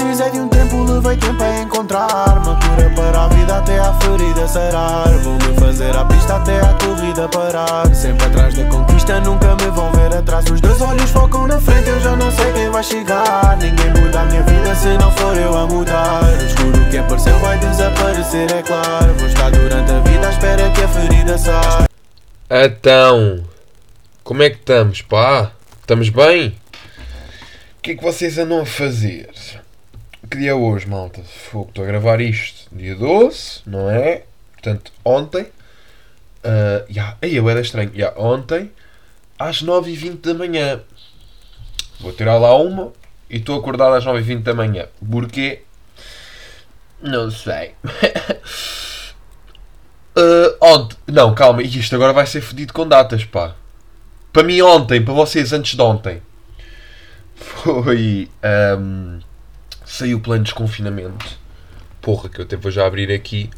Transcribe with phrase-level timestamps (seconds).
[0.00, 2.38] Precisei de um tempo, levei tempo a encontrar.
[2.38, 5.10] Uma cura para a vida até a ferida sarar.
[5.18, 7.94] Vou-me fazer a pista até a corrida parar.
[7.94, 10.46] Sempre atrás da conquista, nunca me vão ver atrás.
[10.50, 13.58] Os dois olhos focam na frente, eu já não sei quem vai chegar.
[13.58, 16.22] Ninguém muda a minha vida se não for eu a mudar.
[16.24, 19.14] O escuro que apareceu vai desaparecer, é claro.
[19.18, 21.88] Vou estar durante a vida à espera que a ferida saia.
[22.50, 23.44] Então,
[24.24, 25.52] como é que estamos, pá?
[25.78, 26.56] Estamos bem?
[27.78, 29.28] O que é que vocês andam a fazer?
[30.30, 31.20] Que dia é hoje, malta?
[31.24, 34.22] Fogo, estou a gravar isto dia 12, não é?
[34.52, 35.42] Portanto, ontem.
[36.44, 37.90] Uh, yeah, aí eu era estranho.
[37.92, 38.70] Yeah, ontem,
[39.36, 40.82] às 9h20 da manhã.
[41.98, 42.92] Vou tirar lá uma
[43.28, 44.86] e estou acordado às 9h20 da manhã.
[45.10, 45.62] Porquê?
[47.02, 47.74] Não sei.
[50.16, 50.96] uh, ontem.
[51.08, 53.56] Não, calma, isto agora vai ser fedido com datas, pá.
[54.32, 56.22] Para mim, ontem, para vocês, antes de ontem,
[57.34, 58.30] foi.
[58.78, 59.18] Um,
[59.90, 61.26] saiu o plano de desconfinamento.
[62.00, 63.50] Porra, que eu até vou já abrir aqui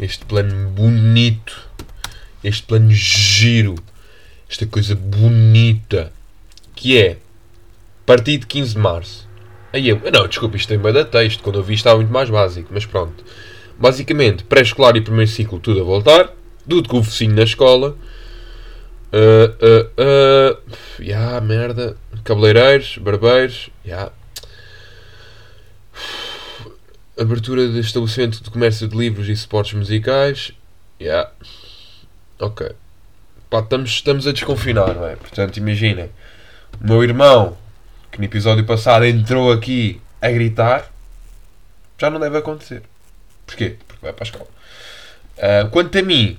[0.00, 1.68] este plano bonito,
[2.42, 3.76] este plano giro,
[4.48, 6.12] esta coisa bonita
[6.74, 7.18] que é
[8.04, 9.28] partido de 15 de março.
[9.72, 12.28] Aí eu, não, desculpa, isto tem bem da texto, quando eu vi estava muito mais
[12.28, 13.24] básico, mas pronto.
[13.78, 16.30] Basicamente, pré-escolar e primeiro ciclo, tudo a voltar,
[16.68, 17.96] tudo com o focinho na escola.
[19.12, 21.96] Uh, uh, uh, yeah, merda.
[22.24, 24.12] Cabeleireiros, barbeiros, yeah.
[27.20, 30.52] Abertura de estabelecimento de comércio de livros e suportes musicais.
[30.98, 31.30] Yeah.
[32.38, 32.70] Ok.
[33.50, 35.16] Pá, estamos, estamos a desconfinar, não é?
[35.16, 36.10] Portanto, imaginem.
[36.80, 37.58] O meu irmão,
[38.10, 40.90] que no episódio passado entrou aqui a gritar,
[41.98, 42.82] já não deve acontecer.
[43.44, 43.76] Porquê?
[43.86, 44.48] Porque vai para a escola.
[45.36, 46.38] Uh, quanto a mim,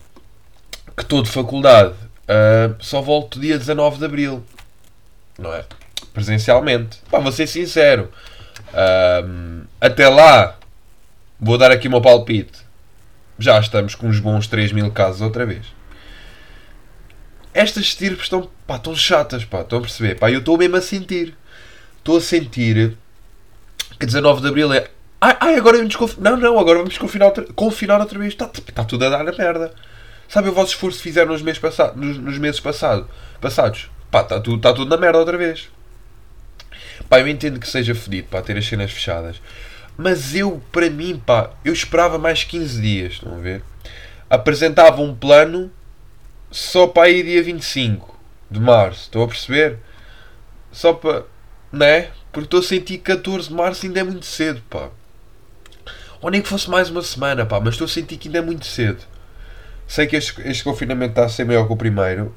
[0.98, 4.44] que estou de faculdade, uh, só volto dia 19 de Abril.
[5.38, 5.64] Não é?
[6.12, 6.98] Presencialmente.
[7.12, 8.12] Pá, vou ser sincero.
[8.70, 10.58] Uh, até lá,
[11.42, 12.60] vou dar aqui o meu palpite.
[13.40, 15.66] Já estamos com uns bons 3 mil casos outra vez.
[17.54, 20.20] Estas estirpes estão, pá, estão chatas, pá, estão a perceber?
[20.20, 21.36] Pá, eu estou mesmo a sentir.
[21.98, 22.96] Estou a sentir
[24.00, 24.88] que 19 de Abril é.
[25.20, 26.32] Ai, ai agora vamos desconfinar.
[26.32, 28.34] Não, não, agora vamos confinar outra, confinar outra vez.
[28.34, 29.74] Está, está tudo a dar na merda.
[30.30, 33.10] Sabe o vosso esforço que fizeram nos meses, passados nos, nos meses passado,
[33.42, 33.92] passados?
[34.10, 35.70] Pá, está tudo, está tudo na merda outra vez.
[37.10, 39.42] Pá, eu entendo que seja fedido, pá, ter as cenas fechadas.
[39.98, 43.64] Mas eu, para mim, pá, eu esperava mais 15 dias, estão a ver?
[44.30, 45.72] Apresentava um plano
[46.50, 48.20] só para aí dia 25
[48.50, 49.80] de março, estão a perceber?
[50.72, 51.26] Só para.
[51.72, 52.10] Né?
[52.32, 54.90] Porque estou a sentir que 14 de março ainda é muito cedo, pá.
[56.22, 58.42] Ou nem que fosse mais uma semana, pá, mas estou a sentir que ainda é
[58.42, 59.04] muito cedo.
[59.88, 62.36] Sei que este, este confinamento está a ser maior que o primeiro,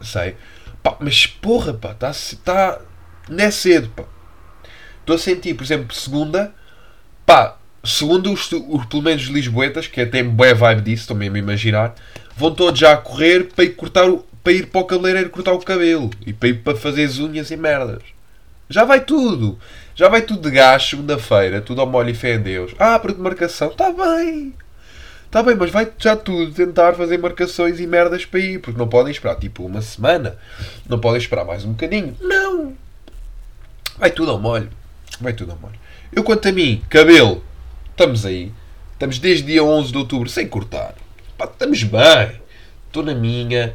[0.00, 0.36] sei.
[0.82, 2.12] Pá, mas porra, pá, está.
[2.44, 2.80] Tá,
[3.28, 4.04] não é cedo, pá.
[5.00, 6.54] Estou a sentir, por exemplo, segunda,
[7.26, 11.38] pá, segundo os, os pelo menos os Lisboetas, que até boa vibe disso, mesmo a
[11.38, 11.94] imaginar,
[12.36, 15.52] vão todos já a correr para ir, cortar o, para ir para o cabeleireiro cortar
[15.52, 18.02] o cabelo e para ir para fazer as unhas e merdas.
[18.68, 19.58] Já vai tudo.
[19.94, 22.74] Já vai tudo de gás segunda-feira, tudo ao molho e fé em Deus.
[22.78, 24.54] Ah, para demarcação, está bem.
[25.26, 28.88] Está bem, mas vai já tudo tentar fazer marcações e merdas para ir, porque não
[28.88, 30.36] podem esperar tipo uma semana,
[30.88, 32.16] não podem esperar mais um bocadinho.
[32.20, 32.74] Não!
[33.98, 34.68] Vai tudo ao molho.
[35.20, 35.78] Vai tudo ao molho.
[36.14, 37.42] Eu, quanto a mim, cabelo,
[37.90, 38.52] estamos aí.
[38.92, 40.94] Estamos desde dia 11 de outubro sem cortar.
[41.38, 42.40] Pá, estamos bem.
[42.86, 43.74] Estou na minha.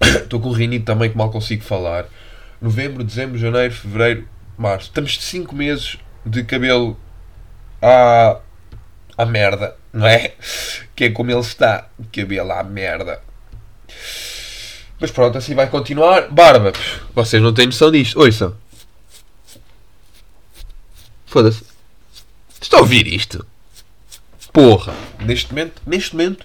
[0.22, 2.06] Estou com o rinite também que mal consigo falar.
[2.62, 4.86] Novembro, dezembro, janeiro, fevereiro, março.
[4.86, 6.96] Estamos de 5 meses de cabelo
[7.82, 8.38] à,
[9.18, 10.34] à merda, não é?
[10.94, 11.88] Que é como ele está.
[12.12, 13.20] Cabelo à merda.
[15.00, 16.28] Mas pronto, assim vai continuar.
[16.28, 16.72] Barba,
[17.14, 18.20] vocês não têm noção disto.
[18.20, 18.54] Ouçam.
[21.30, 21.62] Foda-se.
[22.60, 23.46] Estão a ouvir isto?
[24.52, 24.92] Porra.
[25.20, 26.44] Neste momento, neste momento,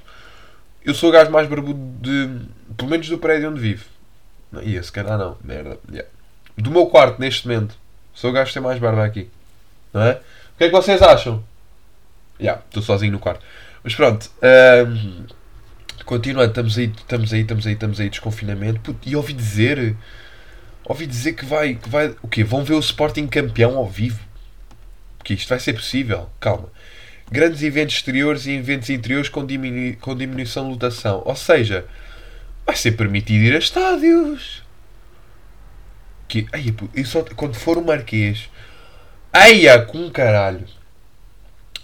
[0.86, 2.46] eu sou o gajo mais barbudo de.
[2.78, 3.84] Pelo menos do prédio onde vivo.
[4.52, 5.40] Não, ia, se calhar não.
[5.44, 5.80] Merda.
[5.90, 6.08] Yeah.
[6.56, 7.76] Do meu quarto, neste momento.
[8.14, 9.28] Sou o gajo que tem mais barba aqui.
[9.92, 10.22] Não é?
[10.54, 11.44] O que é que vocês acham?
[12.40, 13.44] Já, yeah, estou sozinho no quarto.
[13.84, 14.30] Mas pronto.
[14.88, 15.26] Um,
[16.06, 18.82] continuando, estamos aí, estamos aí, estamos aí, estamos aí, desconfinamento.
[18.82, 19.96] Puto, e ouvi dizer.
[20.84, 21.74] Ouvi dizer que vai.
[21.74, 22.44] Que vai o quê?
[22.44, 24.25] Vão ver o Sporting campeão ao vivo?
[25.26, 26.30] Que isto vai ser possível.
[26.40, 26.70] Calma.
[27.30, 31.24] Grandes eventos exteriores e eventos interiores com, diminu com diminuição de lotação.
[31.26, 31.86] Ou seja,
[32.66, 34.64] vai ser permitido ir a estádios.
[36.28, 38.50] Que, ai, eu só, quando for o Marquês.
[39.34, 40.66] Aia, com caralho.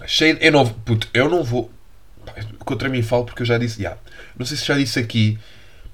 [0.06, 1.72] Cheio, eu não, puto, eu não vou.
[2.60, 3.82] Contra mim falo porque eu já disse.
[3.82, 4.00] Yeah,
[4.38, 5.40] não sei se já disse aqui.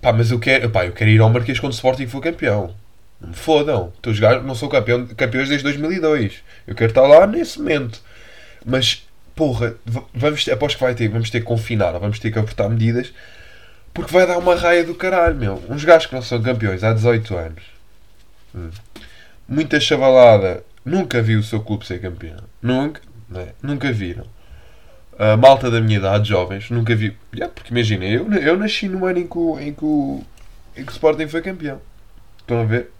[0.01, 2.75] Pá, mas eu quero, pá, eu quero ir ao Marquês quando o Sporting for campeão.
[3.33, 3.91] Fodam.
[4.05, 6.43] Os gajos não são campeão, campeões desde 2002.
[6.65, 8.01] Eu quero estar lá nesse momento.
[8.65, 9.75] Mas, porra,
[10.13, 13.13] vamos ter, após que vai ter, vamos ter que confinar, vamos ter que apertar medidas,
[13.93, 15.63] porque vai dar uma raia do caralho, meu.
[15.69, 17.63] Uns gajos que não são campeões há 18 anos.
[18.53, 18.69] Hum.
[19.47, 22.43] Muita chavalada nunca viu o seu clube ser campeão.
[22.61, 23.49] Nunca, né?
[23.61, 24.25] Nunca viram.
[25.17, 27.17] A malta da minha idade, jovens, nunca vi.
[27.33, 30.23] Yeah, porque imagina, eu, eu nasci no ano em que, o, em, que o,
[30.75, 31.81] em que o Sporting foi campeão.
[32.39, 32.91] Estão a ver?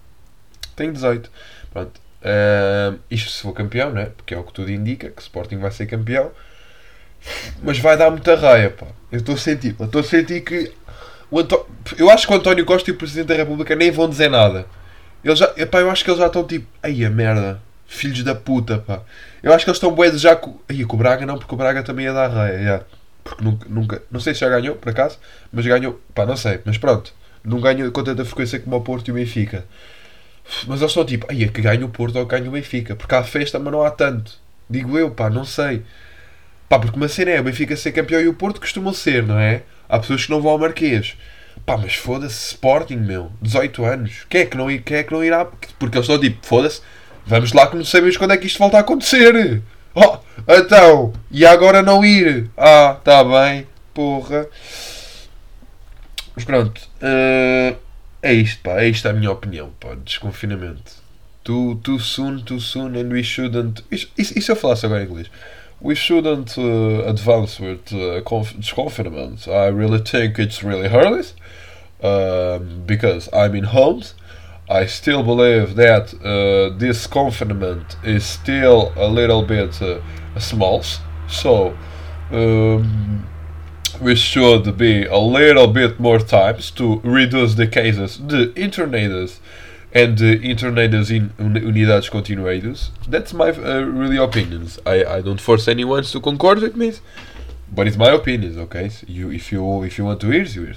[0.77, 1.29] Tenho 18.
[1.73, 1.99] Pronto.
[2.21, 4.11] Uh, isto se for campeão, né?
[4.15, 6.31] Porque é o que tudo indica, que Sporting vai ser campeão.
[7.61, 8.87] Mas vai dar muita raia, pá.
[9.11, 10.71] Eu estou a sentir, estou a sentir que
[11.29, 11.67] o Antó...
[11.97, 14.65] eu acho que o António Costa e o Presidente da República nem vão dizer nada.
[15.23, 18.35] Eles já, epá, eu acho que eles já estão tipo, ai a merda, filhos da
[18.35, 19.01] puta, pá.
[19.41, 20.59] Eu acho que eles estão bué já com.
[20.69, 22.85] Ai, com o Braga não, porque o Braga também ia dar raia, yeah.
[23.23, 25.17] Porque nunca, nunca, não sei se já ganhou, por acaso,
[25.51, 27.13] mas ganhou, pá, não sei, mas pronto.
[27.43, 29.65] Não ganhou com tanta frequência como o Porto e o Benfica.
[30.67, 32.95] Mas eles estão tipo, ai, é que ganha o Porto ou ganha o Benfica.
[32.95, 34.33] Porque há festa, mas não há tanto.
[34.69, 35.83] Digo eu, pá, não sei.
[36.69, 39.39] Pá, porque uma cena é o Benfica ser campeão e o Porto costumam ser, não
[39.39, 39.63] é?
[39.87, 41.17] Há pessoas que não vão ao Marquês.
[41.65, 43.31] Pá, mas foda-se, Sporting, meu.
[43.41, 44.25] 18 anos.
[44.29, 45.45] Quem é que não, quem é que não irá?
[45.45, 46.81] Porque eles estão tipo, foda-se,
[47.25, 49.61] vamos lá que não sabemos quando é que isto volta a acontecer.
[49.99, 52.51] Oh, então, e agora não ir?
[52.55, 53.65] Ah, tá bem,
[53.95, 54.45] porra.
[56.35, 57.75] Mas pronto, uh,
[58.21, 58.81] é isto, pá.
[58.81, 59.95] É isto a minha opinião, pá.
[59.95, 61.05] Desconfinamento.
[61.43, 63.83] Too, too soon, too soon, and we shouldn't.
[63.89, 65.29] E se eu falasse agora em inglês?
[65.79, 69.47] we shouldn't uh, advance with uh, conf- confidence.
[69.47, 71.25] I really think it's really early
[72.01, 74.13] um, because I'm in homes.
[74.69, 79.99] I still believe that uh, this confinement is still a little bit uh,
[80.39, 80.83] small,
[81.29, 81.77] so
[82.31, 83.25] um,
[84.01, 88.19] we should be a little bit more times to reduce the cases.
[88.19, 89.39] The internet is
[89.93, 92.89] and uh, internadas in unidades continuadas.
[93.07, 94.79] That's my uh, really opinions.
[94.85, 96.93] I, I don't force anyone to concord with me,
[97.73, 98.89] but it's my opinions, okay?
[98.89, 100.75] So you, if you if you want to hear, you hear.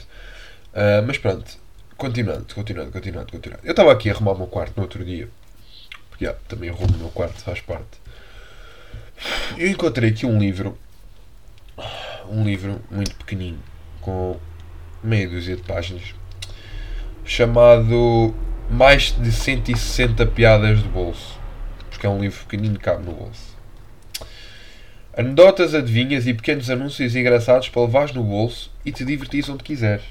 [0.74, 1.58] Uh, mas pronto,
[1.96, 3.66] continuando, continuando, continuando, continuando.
[3.66, 5.28] Eu estava aqui a arrumar o meu quarto no outro dia.
[6.08, 8.00] Porque yeah, também arrumo o meu quarto, faz parte.
[9.58, 10.78] Eu encontrei aqui um livro,
[12.30, 13.58] um livro muito pequenino,
[14.00, 14.38] com
[15.02, 16.14] meia dúzia de páginas,
[17.24, 18.34] chamado
[18.70, 21.38] mais de 160 piadas de bolso.
[21.90, 23.50] Porque é um livro pequenino que cabe no bolso.
[25.16, 30.04] Anedotas, adivinhas e pequenos anúncios engraçados para levares no bolso e te divertires onde quiseres.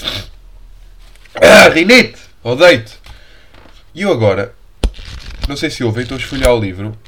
[1.32, 2.18] Ah, Rinite!
[2.42, 2.98] Odeio-te!
[3.94, 4.52] E eu agora,
[5.48, 6.98] não sei se ouvem, estou a esfolhar o livro.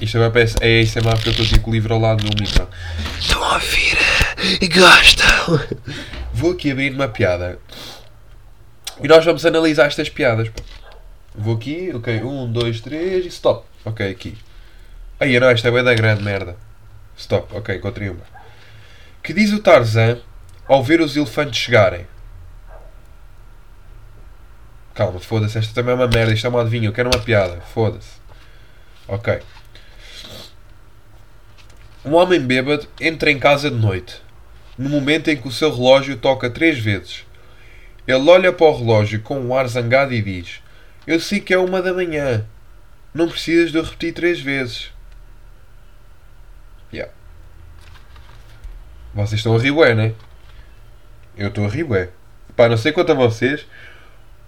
[0.00, 2.68] Isto agora parece é ASMR porque eu estou com o livro ao lado do micro.
[3.18, 3.96] Estão a ouvir
[4.60, 5.60] e gostam.
[6.32, 7.58] Vou aqui abrir uma piada
[9.02, 10.50] e nós vamos analisar estas piadas.
[11.34, 13.66] Vou aqui, ok, um, dois, três e stop.
[13.84, 14.36] Ok, aqui.
[15.18, 16.56] Aí não, esta é bem da grande merda.
[17.16, 18.24] Stop, ok, encontrei uma.
[19.22, 20.18] Que diz o Tarzan
[20.68, 22.06] ao ver os elefantes chegarem?
[24.94, 27.60] Calma, foda-se, esta também é uma merda, isto é uma adivinha, eu quero uma piada,
[27.72, 28.16] foda-se.
[29.08, 29.40] Ok.
[32.06, 34.22] Um homem bêbado entra em casa de noite,
[34.78, 37.24] no momento em que o seu relógio toca três vezes.
[38.06, 40.62] Ele olha para o relógio com um ar zangado e diz:
[41.04, 42.46] Eu sei que é uma da manhã.
[43.12, 44.92] Não precisas de repetir três vezes.
[46.92, 47.12] Yeah.
[49.12, 50.14] Vocês estão a rir bué, né?
[51.36, 52.10] Eu estou a rir bué.
[52.54, 53.62] Pá, não sei quanto a vocês,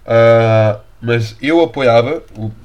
[0.05, 2.23] uh, mas eu apoiava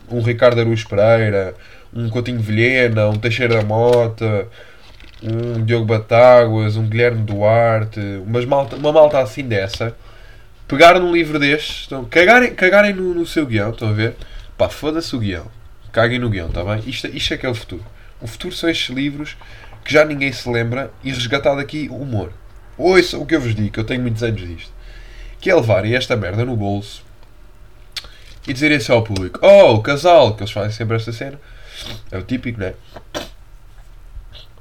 [0.07, 1.55] um Ricardo Aruz Pereira,
[1.91, 4.47] um Coutinho Vilhena, um Teixeira Mota,
[5.23, 9.95] um Diogo Batáguas, um Guilherme Duarte, umas malta, uma malta assim dessa
[10.67, 14.15] pegaram num livro destes, estão, cagarem, cagarem no, no seu guião, estão a ver?
[14.57, 15.45] Pá, foda-se o guião.
[15.91, 16.83] Caguem no guião, está bem?
[16.87, 17.85] Isto, isto é que é o futuro.
[18.19, 19.37] O futuro são estes livros
[19.83, 22.31] que já ninguém se lembra e resgatado aqui o humor.
[22.77, 24.71] Ouça o que eu vos digo, eu tenho muitos anos disto.
[25.39, 27.03] Que é levarem esta merda no bolso
[28.47, 31.39] e dizerem assim ao público: Oh, o casal, que eles fazem sempre esta cena.
[32.09, 32.73] É o típico, não é?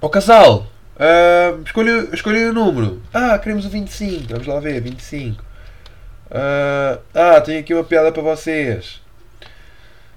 [0.04, 0.66] Oh, casal,
[0.96, 3.00] uh, o número.
[3.14, 4.30] Ah, queremos o 25.
[4.30, 5.40] Vamos lá ver, 25.
[5.40, 9.00] Uh, ah, tenho aqui uma piada para vocês.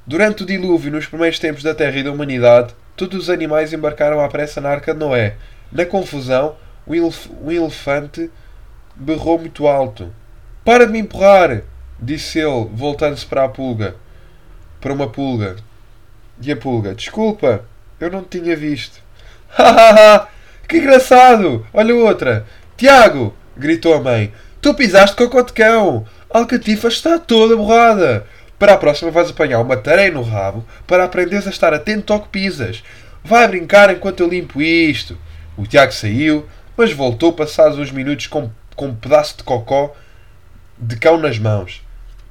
[0.04, 4.20] Durante o dilúvio, nos primeiros tempos da Terra e da humanidade, todos os animais embarcaram
[4.20, 5.36] à pressa na arca de Noé.
[5.72, 6.56] Na confusão,
[6.88, 8.32] um, elef um elefante
[8.96, 10.12] berrou muito alto.
[10.63, 11.62] Para de me empurrar!
[12.00, 13.96] disse ele, voltando-se para a pulga.
[14.82, 15.58] Para uma pulga.
[16.42, 17.63] E a pulga: Desculpa,
[18.00, 19.04] eu não te tinha visto.
[19.50, 20.28] Hahaha!
[20.68, 21.66] que engraçado!
[21.74, 22.46] Olha outra!
[22.78, 23.36] Tiago!
[23.58, 24.34] gritou a mãe.
[24.62, 26.06] Tu pisaste cocô de cão.
[26.30, 28.25] Alcatifa está toda borrada.
[28.58, 32.22] Para a próxima vais apanhar uma tareia no rabo para aprenderes a estar atento ao
[32.22, 32.84] que pisas.
[33.24, 35.18] Vai brincar enquanto eu limpo isto.
[35.58, 39.94] O Tiago saiu, mas voltou passados uns minutos com, com um pedaço de cocó
[40.78, 41.82] de cão nas mãos.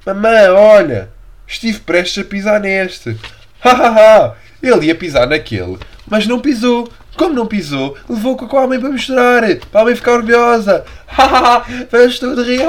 [0.05, 1.09] Mamãe, olha,
[1.47, 3.17] estive prestes a pisar neste.
[3.63, 4.35] Ha ha ha!
[4.61, 6.87] Ele ia pisar naquele, mas não pisou.
[7.17, 10.85] Como não pisou, levou cocó à mãe para misturar, para a mãe ficar orgulhosa.
[11.07, 11.65] Ha ha ha!
[11.89, 12.59] Vamos tudo rir!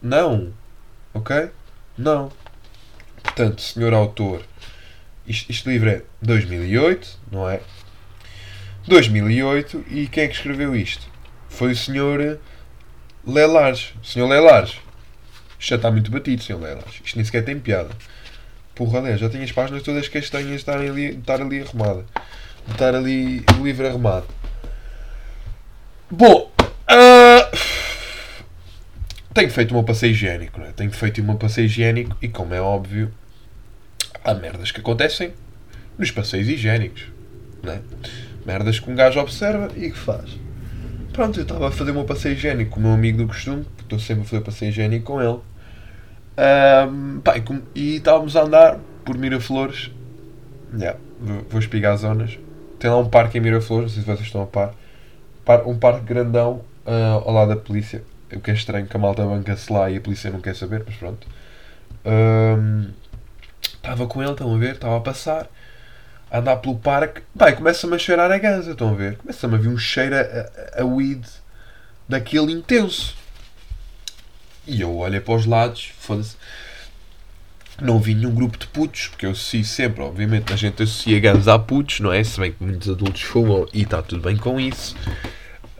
[0.00, 0.52] Não.
[1.12, 1.50] Ok?
[1.96, 2.30] Não.
[3.20, 4.42] Portanto, senhor autor,
[5.26, 7.60] isto, este livro é 2008, não é?
[8.86, 11.06] 2008 e quem é que escreveu isto?
[11.48, 12.38] Foi o senhor
[13.26, 13.92] Lelares.
[14.02, 14.78] Senhor Lelares.
[15.58, 17.00] Isto já está muito batido, senhor Lelares.
[17.04, 17.90] Isto nem sequer tem piada.
[18.74, 22.06] Porra, aliás, já tenho as páginas todas castanhas de estarem ali, estar ali arrumada.
[22.70, 24.26] Estar ali o livro arrumado.
[26.10, 27.58] Bom, uh,
[29.34, 30.72] tenho feito meu passeio higiênico, né?
[30.74, 33.12] Tenho feito meu passeio higiênico e, como é óbvio,
[34.24, 35.32] há merdas que acontecem
[35.98, 37.04] nos passeios higiênicos,
[37.62, 37.80] né?
[38.46, 40.38] Merdas que um gajo observa e que faz.
[41.12, 43.82] Pronto, eu estava a fazer meu passeio higiênico com o meu amigo do costume, que
[43.82, 45.40] estou sempre a fazer passeio higiênico com ele.
[46.38, 47.34] Um, pá,
[47.74, 49.90] e, estávamos a andar por Miraflores.
[50.72, 52.38] Yeah, vou, vou espigar zonas.
[52.78, 54.74] Tem lá um parque em Miraflores, não sei se vocês estão a par.
[55.66, 58.02] Um parque grandão uh, ao lado da polícia.
[58.32, 60.84] O que é estranho que a malta banca-se lá e a polícia não quer saber,
[60.86, 61.26] mas pronto.
[63.62, 64.74] Estava um, com ele, estão a ver?
[64.74, 65.48] Estava a passar
[66.30, 69.16] a andar pelo parque, vai, começa-me a cheirar a ganza, estão a ver?
[69.16, 71.26] Começa-me a vir um cheiro a, a, a weed
[72.06, 73.16] daquele intenso.
[74.66, 76.36] E eu olhei para os lados, foda-se.
[77.80, 81.54] Não vi nenhum grupo de putos, porque eu associo sempre, obviamente, a gente associa ganza
[81.54, 82.24] a putos, não é?
[82.24, 84.96] Se bem que muitos adultos fumam e está tudo bem com isso.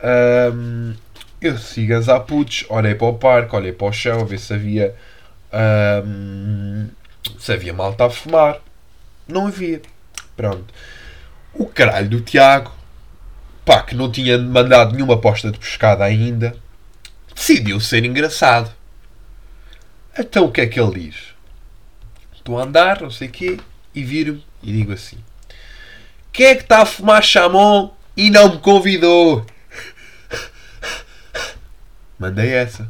[0.01, 0.95] Um,
[1.41, 4.39] eu associo ganza a putos, olhei para o parque, olhei para o chão, a ver
[4.39, 4.95] se havia.
[6.05, 6.87] Um,
[7.37, 8.59] se havia malta a fumar.
[9.27, 9.81] Não havia.
[10.37, 10.73] Pronto.
[11.53, 12.71] O caralho do Tiago,
[13.65, 16.55] pá, que não tinha mandado nenhuma aposta de pescada ainda,
[17.35, 18.71] decidiu ser engraçado.
[20.17, 21.28] Então o que é que ele diz?
[22.57, 23.57] A andar, não sei o quê,
[23.93, 25.17] e viro-me e digo assim:
[26.31, 29.45] Quem é que está a fumar chamon e não me convidou?
[32.17, 32.89] Mandei essa.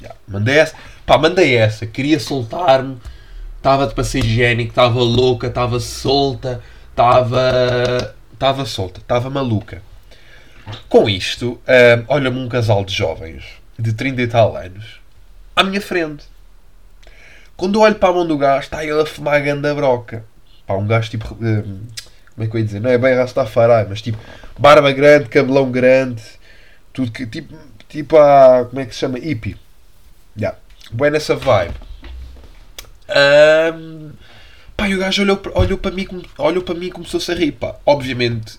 [0.00, 0.74] Yeah, mandei essa.
[1.04, 1.86] Pá, mandei essa.
[1.86, 2.98] Queria soltar-me
[3.56, 8.14] estava de passeio higiênico, estava louca, estava solta, estava.
[8.32, 9.82] estava solta, estava maluca.
[10.88, 13.44] Com isto, uh, olha-me um casal de jovens
[13.78, 15.00] de 30 e tal anos
[15.60, 16.24] à minha frente.
[17.60, 20.24] Quando eu olho para a mão do gajo, está ele a fumar a ganda broca.
[20.66, 21.34] Pá, um gajo tipo.
[21.34, 21.62] Uh,
[22.34, 22.80] como é que eu ia dizer?
[22.80, 24.16] Não é bem Rastafari, mas tipo
[24.58, 26.22] barba grande, cabelão grande,
[26.90, 27.26] tudo que.
[27.26, 27.54] tipo.
[27.86, 28.64] tipo a.
[28.64, 29.18] como é que se chama?
[29.18, 29.58] Hippie.
[30.38, 30.56] Yeah.
[30.90, 31.74] Boa nessa vibe.
[33.10, 34.12] Um,
[34.74, 37.52] pá, e o gajo olhou, olhou, para mim, olhou para mim e começou-se a rir.
[37.52, 37.76] Pá.
[37.84, 38.58] Obviamente,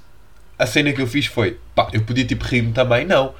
[0.59, 3.03] a cena que eu fiz foi: pá, eu podia tipo rir-me também.
[3.03, 3.33] Não.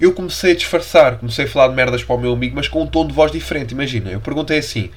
[0.00, 2.82] Eu comecei a disfarçar, comecei a falar de merdas para o meu amigo, mas com
[2.82, 3.72] um tom de voz diferente.
[3.72, 4.90] Imagina, eu perguntei assim: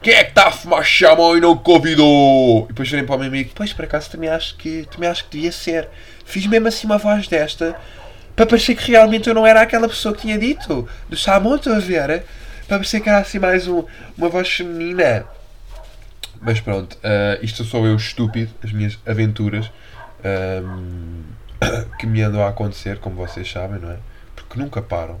[0.00, 2.64] quem é que está a fumar chamão e não convidou?
[2.64, 5.24] E depois virei para o meu amigo: pois, por acaso também acho que, também acho
[5.24, 5.88] que devia ser.
[6.24, 7.76] Fiz mesmo assim uma voz desta
[8.34, 11.74] para parecer que realmente eu não era aquela pessoa que tinha dito do chamão, estou
[11.74, 12.24] a ver?
[12.66, 13.84] para parecer que era assim mais um,
[14.16, 15.26] uma voz feminina.
[16.40, 19.70] Mas pronto, uh, isto sou eu estúpido, as minhas aventuras
[20.24, 21.22] um,
[21.98, 23.98] que me andam a acontecer, como vocês sabem, não é?
[24.52, 25.18] Porque nunca param.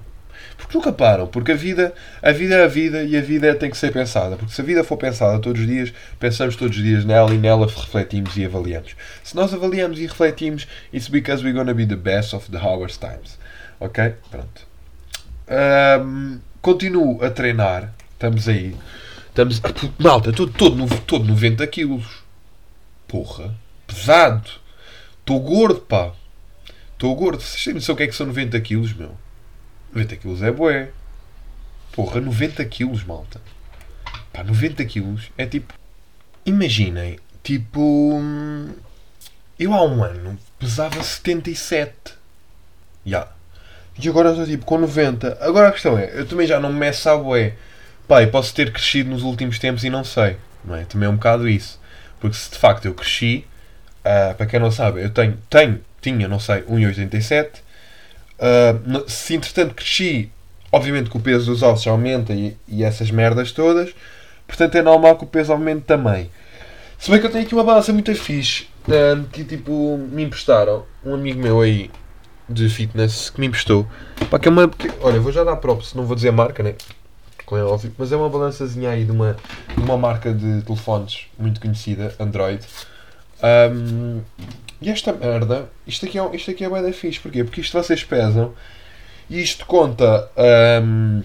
[0.58, 3.70] Porque nunca param, porque a vida, a vida é a vida e a vida tem
[3.70, 4.36] que ser pensada.
[4.36, 7.38] Porque se a vida for pensada todos os dias, pensamos todos os dias nela e
[7.38, 8.94] nela refletimos e avaliamos.
[9.24, 12.98] Se nós avaliamos e refletimos, it's because we're gonna be the best of the hours
[12.98, 13.38] times.
[13.80, 14.16] Ok?
[14.30, 14.66] Pronto.
[15.48, 17.90] Um, continuo a treinar.
[18.12, 18.76] Estamos aí.
[19.28, 19.62] Estamos.
[19.98, 22.22] Malta, estou todo, todo 90 quilos.
[23.08, 23.54] Porra.
[23.86, 24.50] Pesado.
[25.20, 26.12] Estou gordo, pá.
[26.92, 27.42] Estou gordo.
[27.42, 29.21] Vocês têm noção o que é que são 90 quilos, meu?
[29.92, 30.90] 90 quilos é bué.
[31.92, 33.40] Porra, 90 quilos, malta.
[34.32, 35.74] Pá, 90 quilos é tipo.
[36.44, 38.20] Imaginem, tipo.
[39.58, 41.92] Eu há um ano pesava 77.
[43.04, 43.18] Já.
[43.18, 43.32] Yeah.
[44.00, 45.38] E agora estou tipo com 90.
[45.40, 47.54] Agora a questão é, eu também já não me meço a bué.
[48.08, 50.36] Pai, posso ter crescido nos últimos tempos e não sei.
[50.64, 50.84] Não é?
[50.84, 51.80] Também é um bocado isso.
[52.20, 53.44] Porque se de facto eu cresci,
[54.00, 57.61] uh, para quem não sabe, eu tenho, tenho tinha, não sei, 1,87.
[58.42, 60.28] Uh, se entretanto cresci,
[60.72, 63.94] obviamente que o peso dos ossos aumenta e, e, essas merdas todas.
[64.46, 66.28] Portanto é normal que o peso aumente também.
[66.98, 70.84] Se bem que eu tenho aqui uma balança muito fixe uh, que tipo me emprestaram.
[71.04, 71.90] Um amigo meu aí
[72.48, 73.86] de fitness que me emprestou.
[74.28, 76.74] Pá, que é uma, que, olha, vou já dar props, não vou dizer marca, né?
[77.56, 79.36] é óbvio, mas é uma balançazinha aí de uma,
[79.76, 82.64] de uma marca de telefones muito conhecida, Android.
[83.42, 84.20] Um,
[84.82, 87.44] e esta merda, isto aqui é, isto aqui é bem da fixe, porquê?
[87.44, 88.52] Porque isto vocês pesam
[89.30, 90.28] e isto conta,
[90.82, 91.22] um,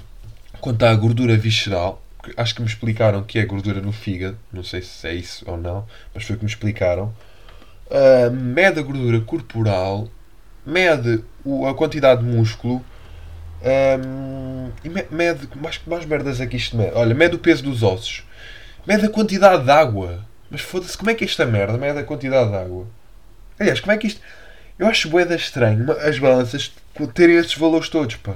[0.59, 2.01] conta a gordura visceral.
[2.35, 5.57] Acho que me explicaram que é gordura no fígado, não sei se é isso ou
[5.57, 7.13] não, mas foi o que me explicaram.
[7.87, 10.09] Uh, mede a gordura corporal,
[10.65, 11.23] mede
[11.69, 12.83] a quantidade de músculo
[13.61, 15.47] um, e mede.
[15.55, 16.91] Mais, mais merdas é que isto mede?
[16.93, 18.25] Olha, mede o peso dos ossos,
[18.85, 20.25] mede a quantidade de água.
[20.49, 22.87] Mas foda-se, como é que esta merda mede a quantidade de água?
[23.59, 24.21] Aliás, como é que isto.
[24.77, 26.71] Eu acho boeda estranho as balanças
[27.13, 28.35] terem esses valores todos, pá.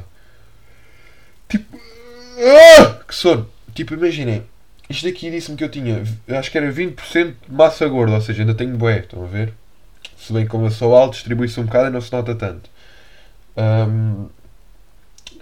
[1.47, 1.79] Tipo.
[2.39, 3.49] Ah, que sono!
[3.73, 4.43] Tipo, imaginem.
[4.89, 6.03] Isto aqui disse-me que eu tinha.
[6.27, 9.53] Acho que era 20% de massa gorda, ou seja, ainda tenho bué, estão a ver?
[10.17, 12.69] Se bem como eu sou alto, distribui-se um bocado e não se nota tanto.
[13.55, 14.27] Um,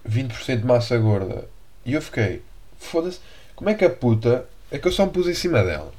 [0.07, 1.45] 20% de massa gorda.
[1.85, 2.41] E eu fiquei.
[2.79, 3.19] Foda-se.
[3.55, 4.45] Como é que a puta.
[4.71, 5.91] É que eu só me pus em cima dela.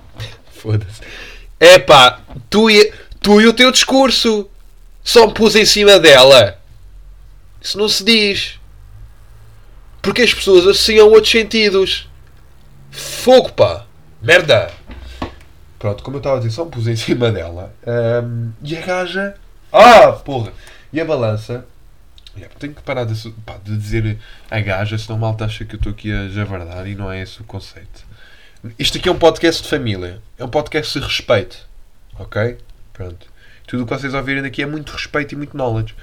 [0.52, 1.00] Foda-se.
[1.58, 4.48] Epá, tu e, tu e o teu discurso.
[5.02, 6.58] Só me pus em cima dela.
[7.60, 8.58] Isso não se diz.
[10.02, 12.08] Porque as pessoas associam outros sentidos.
[12.90, 13.86] Fogo, pá.
[14.20, 14.70] Merda.
[15.78, 17.74] Pronto, como eu estava a dizer, só me pus em cima dela.
[17.86, 19.34] Um, e a gaja.
[19.72, 20.52] Ah, porra!
[20.92, 21.66] E a balança.
[22.36, 24.18] Yeah, tenho que parar de, pá, de dizer
[24.50, 27.40] a gaja, senão mal acha que eu estou aqui a javardar e não é esse
[27.40, 28.04] o conceito.
[28.78, 30.22] Isto aqui é um podcast de família.
[30.38, 31.68] É um podcast de respeito.
[32.18, 32.58] Ok?
[33.00, 33.26] Pronto.
[33.66, 35.94] Tudo o que vocês ouvirem daqui é muito respeito e muito knowledge.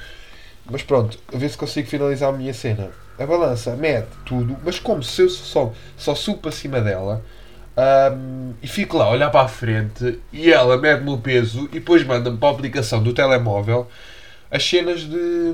[0.65, 2.89] Mas pronto, a ver se consigo finalizar a minha cena.
[3.19, 7.23] A balança mede tudo, mas como se eu só, só subo para cima dela
[7.77, 11.75] um, e fico lá a olhar para a frente e ela mede-me o peso e
[11.75, 13.87] depois manda-me para a aplicação do telemóvel
[14.49, 15.53] as cenas de,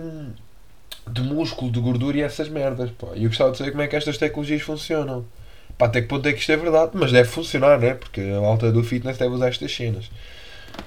[1.10, 2.90] de músculo, de gordura e essas merdas.
[3.16, 5.26] E eu gostava de saber como é que estas tecnologias funcionam.
[5.78, 7.96] Pá, até que ponto é que isto é verdade, mas deve funcionar, né?
[7.96, 10.10] Porque a alta do fitness deve usar estas cenas.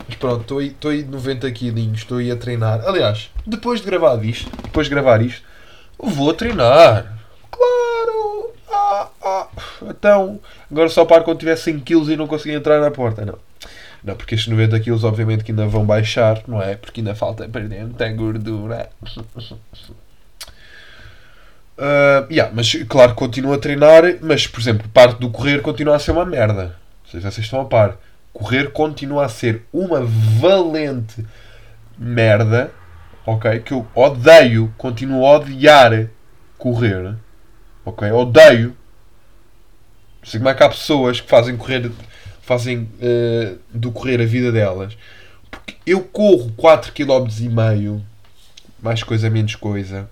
[0.07, 2.87] Mas pronto, estou aí, aí 90 quilinhos, estou aí a treinar.
[2.87, 5.43] Aliás, depois de gravar isto, depois de gravar isto,
[5.99, 7.19] vou treinar.
[7.51, 8.53] Claro!
[8.71, 9.49] Ah, ah.
[9.83, 13.25] Então, agora só paro quando tiver 100 kg e não conseguir entrar na porta.
[13.25, 13.39] Não.
[14.07, 16.77] Não, porque estes 90 kg obviamente que ainda vão baixar, não é?
[16.77, 18.89] Porque ainda falta perder muita gordura.
[21.77, 25.99] Uh, yeah, mas claro, continuo a treinar, mas por exemplo, parte do correr continua a
[25.99, 26.77] ser uma merda.
[27.05, 27.97] Não sei se vocês estão a par.
[28.37, 31.25] Correr continua a ser uma valente
[31.97, 32.71] merda,
[33.25, 33.61] ok?
[33.61, 36.09] Que eu odeio, continuo a odiar
[36.59, 37.17] correr,
[37.85, 38.11] ok?
[38.13, 38.77] Odeio.
[40.21, 41.91] Não sei como é que há pessoas que fazem correr,
[42.43, 44.97] fazem uh, do correr a vida delas.
[45.51, 48.03] Porque eu corro 4,5 km,
[48.83, 50.09] mais coisa, menos coisa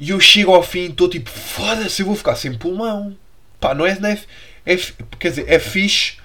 [0.00, 3.14] e eu chego ao fim e estou tipo, foda-se, eu vou ficar sem pulmão.
[3.60, 4.18] Pá, não é, não é,
[4.64, 4.76] é,
[5.18, 6.18] Quer dizer, é fixe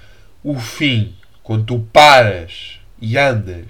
[0.43, 3.65] o fim, quando tu paras e andas.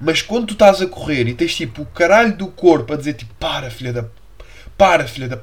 [0.00, 3.14] Mas quando tu estás a correr e tens tipo o caralho do corpo a dizer
[3.14, 4.04] tipo, para filha da.
[4.76, 5.38] Para filha da.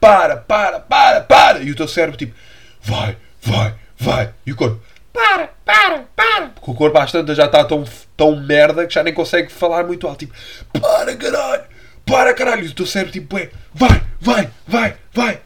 [0.00, 1.58] Para, para, para, para!
[1.60, 2.34] E o teu cérebro tipo,
[2.80, 4.32] vai, vai, vai!
[4.46, 4.80] E o corpo,
[5.12, 6.46] para, para, para!
[6.50, 7.84] Porque o corpo às tantas já está tão,
[8.16, 10.20] tão merda que já nem consegue falar muito alto.
[10.20, 10.34] Tipo,
[10.80, 11.64] para caralho!
[12.08, 15.40] para caralho, e o teu cérebro tipo é, vai, vai, vai, vai.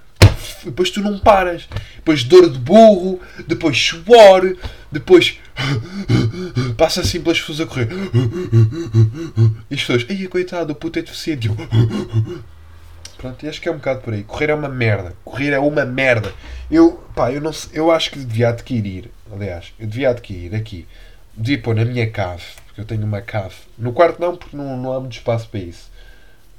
[0.64, 1.68] Depois tu não paras.
[1.96, 4.56] Depois dor de burro, depois suor,
[4.90, 5.38] depois
[6.76, 7.88] passa assim pelas pessoas a correr.
[9.70, 11.50] E as pessoas, ai coitado, o puto é deficiente.
[13.18, 14.24] Pronto, e acho que é um bocado por aí.
[14.24, 15.14] Correr é uma merda.
[15.24, 16.32] Correr é uma merda.
[16.70, 20.88] Eu, pá, eu, não, eu acho que devia adquirir, aliás, eu devia adquirir aqui,
[21.36, 23.54] devia pôr na minha cave, porque eu tenho uma cave.
[23.78, 25.92] No quarto não, porque não, não há muito espaço para isso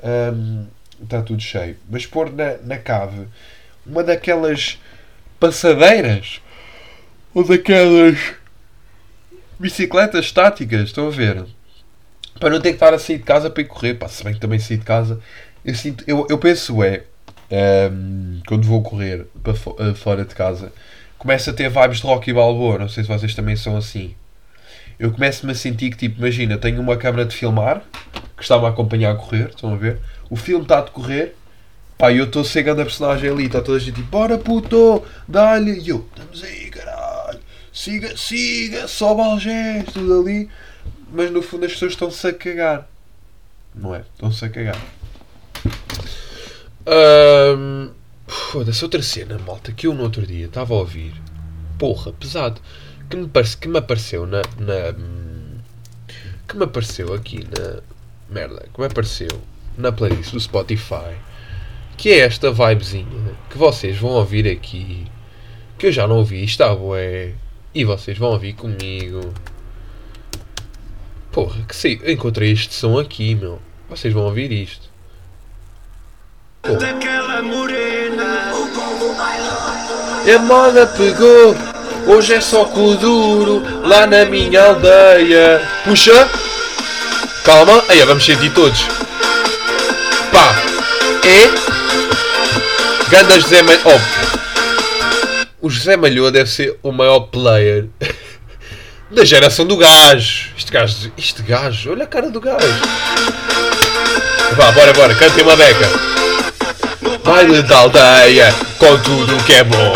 [0.03, 0.67] um,
[1.01, 1.77] está tudo cheio.
[1.89, 3.27] Mas pôr na, na cave
[3.85, 4.79] uma daquelas
[5.39, 6.41] passadeiras
[7.33, 8.17] ou daquelas
[9.59, 11.45] bicicletas estáticas, estão a ver?
[12.39, 13.93] Para não ter que estar a sair de casa para ir correr.
[13.95, 15.19] Pá, se bem que também sair de casa,
[15.63, 17.03] eu, sinto, eu, eu penso é,
[17.91, 20.71] um, quando vou correr para eh, fora de casa,
[21.17, 22.77] começo a ter vibes de Rocky Balboa.
[22.77, 24.15] Não sei se vocês também são assim.
[24.99, 27.81] Eu começo-me a sentir que, tipo, imagina, tenho uma câmera de filmar
[28.35, 29.99] que está-me a acompanhar a correr, estão a ver?
[30.29, 31.35] O filme está a decorrer,
[31.97, 35.79] pá, eu estou cegando a personagem ali, está toda a gente tipo, bora puto, dá-lhe,
[35.79, 37.39] e eu, estamos aí, caralho,
[37.71, 40.49] siga, siga, sobe algés, tudo ali,
[41.11, 42.87] mas no fundo as pessoas estão-se a cagar,
[43.73, 44.01] não é?
[44.13, 44.77] Estão-se a cagar.
[46.85, 47.91] Um,
[48.27, 51.13] Foda-se, outra cena, malta, que eu no outro dia estava a ouvir,
[51.77, 52.61] porra, pesado,
[53.09, 54.95] que me, parece, que me apareceu na, na
[56.47, 57.81] que me apareceu aqui na,
[58.29, 59.41] merda, como apareceu
[59.77, 61.15] na playlist do Spotify,
[61.97, 65.05] que é esta vibezinha que vocês vão ouvir aqui,
[65.77, 67.33] que eu já não ouvi, está bué,
[67.73, 69.33] e vocês vão ouvir comigo.
[71.31, 73.59] Porra, que sei, eu encontrei este som aqui, meu.
[73.89, 74.89] Vocês vão ouvir isto.
[76.61, 76.77] Porra.
[76.77, 78.51] Daquela morena.
[80.25, 81.55] A moda pegou,
[82.07, 85.61] hoje é só com duro, lá na minha aldeia.
[85.83, 86.29] Puxa!
[87.43, 88.87] Calma, aí vamos sentir todos.
[90.31, 90.55] Pá!
[91.27, 91.82] É?
[93.13, 93.61] Ganda José.
[93.85, 93.99] Oh.
[95.61, 97.85] O José Malhoa deve ser o maior player
[99.11, 100.49] da geração do gajo.
[100.57, 102.81] Este gajo, este gajo, olha a cara do gajo.
[104.55, 105.87] Vá, bora, bora, cante uma beca.
[107.23, 109.93] Baile da aldeia, com tudo o que é bom.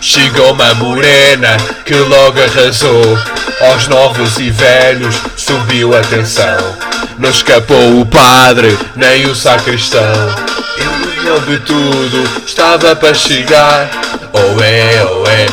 [0.00, 3.16] Chegou uma morena que logo arrasou.
[3.60, 6.76] Aos novos e velhos subiu a tensão.
[7.16, 10.55] Não escapou o padre, nem o sacristão.
[10.78, 13.90] Ele de tudo estava para chegar.
[14.32, 15.46] Oh é, oh é,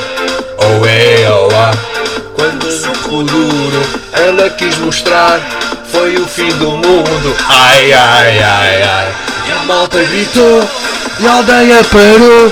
[0.58, 1.72] oh é, oh ah.
[2.36, 2.66] Quando
[3.14, 3.84] no duro
[4.14, 5.40] ela quis mostrar.
[5.92, 7.36] Foi o fim do mundo.
[7.48, 9.14] Ai, ai, ai, ai.
[9.48, 10.68] E a malta gritou
[11.20, 12.52] e a aldeia parou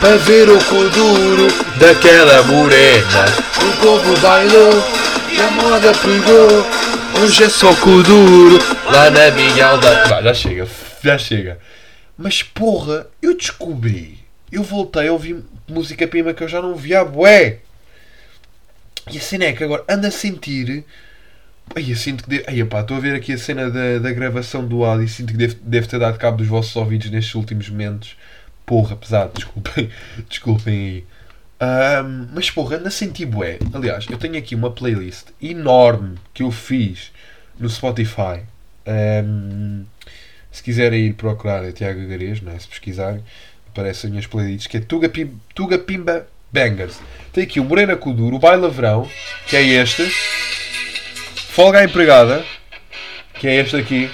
[0.00, 3.24] para ver o kuduro daquela morena.
[3.62, 4.84] O povo bailou
[5.30, 6.66] e a moda pegou.
[7.22, 8.58] Hoje é só kuduro
[8.90, 10.04] lá na minha aldeia.
[10.06, 10.68] Vá, já chega,
[11.02, 11.58] já chega.
[12.16, 14.18] Mas porra, eu descobri.
[14.50, 17.58] Eu voltei a ouvir música prima que eu já não via, bué.
[19.10, 20.84] E a cena é que agora ando a sentir.
[21.74, 22.30] Ai, eu sinto que.
[22.30, 22.44] De...
[22.46, 25.32] Ai, pá, estou a ver aqui a cena da, da gravação do áudio e sinto
[25.32, 28.16] que deve, deve ter dado cabo dos vossos ouvidos nestes últimos momentos.
[28.66, 29.90] Porra, pesado, desculpem.
[30.28, 31.04] Desculpem aí.
[31.60, 33.58] Ahm, mas porra, ando a sentir bué.
[33.72, 37.12] Aliás, eu tenho aqui uma playlist enorme que eu fiz
[37.58, 38.42] no Spotify.
[38.86, 39.84] Ahm,
[40.52, 42.58] se quiserem ir procurar é Tiago Garês, não é?
[42.58, 43.24] se pesquisarem,
[43.68, 47.00] aparecem as playlists, que é Tuga, Pim, Tuga Pimba Bangers.
[47.32, 49.08] Tem aqui o Morena Kuduro, o Baila Verão,
[49.46, 50.06] que é este.
[51.50, 52.44] Folga à Empregada,
[53.34, 54.10] que é este aqui.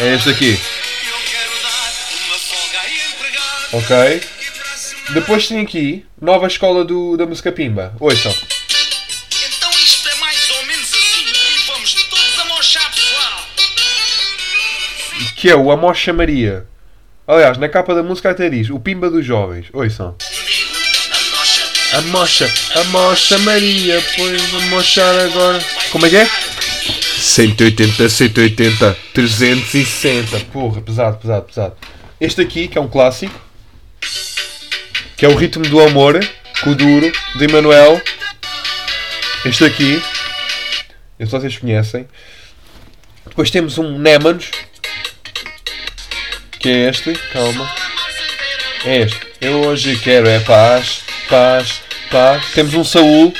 [0.00, 0.58] É este aqui,
[3.72, 4.20] ok?
[5.12, 7.94] Depois tem aqui, nova escola do, da música Pimba.
[8.00, 8.32] Ouçam.
[15.44, 16.64] Que é o Amocha Maria.
[17.26, 19.66] Aliás, na capa da música até diz o Pimba dos Jovens.
[19.74, 20.16] Ouçam.
[21.92, 22.50] A mocha.
[22.74, 25.62] A mocha, Maria, pois vou mochar agora.
[25.92, 26.26] Como é que é?
[26.26, 30.40] 180, 180, 360.
[30.50, 31.76] Porra, pesado, pesado, pesado.
[32.18, 33.38] Este aqui, que é um clássico,
[35.14, 36.26] que é o Ritmo do Amor,
[36.62, 38.00] com o Duro, de Emanuel.
[39.44, 40.02] Este aqui,
[41.18, 42.08] eu só vocês conhecem.
[43.26, 44.50] Depois temos um Némanos,
[46.64, 47.70] que é este, calma.
[48.86, 49.20] É este.
[49.38, 52.54] Eu hoje quero é paz, paz, paz.
[52.54, 53.34] Temos um Saúl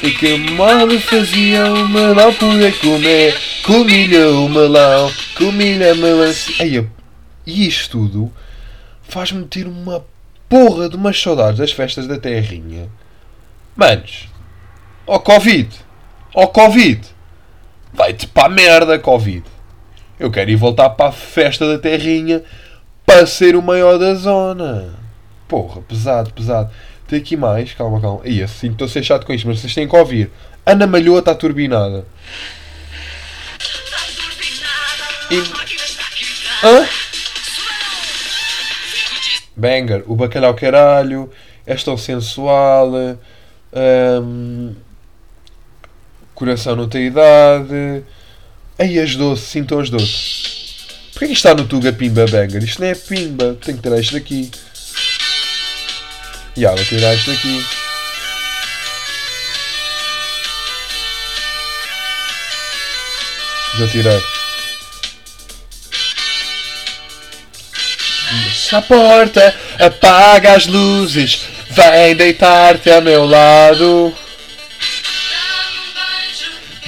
[0.00, 3.36] e que mal fazia o melão poder comer.
[3.64, 6.88] Comilha o melão, comilha a melancia.
[7.44, 8.32] E isto tudo
[9.08, 10.06] faz-me ter uma
[10.48, 12.88] porra de umas saudades das festas da terrinha.
[13.74, 14.28] Manos,
[15.04, 15.68] ó Covid,
[16.32, 17.15] ó Covid,
[17.96, 19.42] vai-te para a merda, Covid.
[20.20, 22.42] Eu quero ir voltar para a festa da terrinha
[23.04, 24.94] para ser o maior da zona.
[25.48, 26.70] Porra, pesado, pesado.
[27.08, 28.20] Tem aqui mais, calma, calma.
[28.24, 30.30] Aí, assim, estou a ser chato com isto, mas vocês têm que ouvir.
[30.64, 32.06] Ana Malhoa está turbinada.
[35.30, 35.42] E-.
[36.64, 36.88] Hã?
[39.56, 41.30] Banger, o bacalhau caralho,
[41.64, 42.92] és tão sensual,
[43.72, 44.74] hum,
[46.36, 48.04] coração não tem idade,
[48.78, 50.54] aí as doce, sintam as doce.
[51.12, 52.62] Porquê que isto está no Tuga Pimba Banger?
[52.62, 54.50] Isto não é Pimba, tenho que tirar isto daqui.
[56.54, 57.66] E vou tirar isto daqui.
[63.78, 64.22] Já tirei.
[68.66, 74.12] Fecha a porta, apaga as luzes, vem deitar-te ao meu lado.